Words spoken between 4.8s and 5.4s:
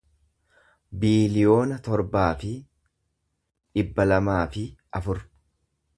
afur